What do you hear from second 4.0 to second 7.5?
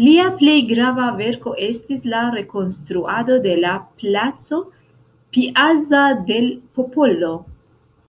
placo "Piazza del Popolo".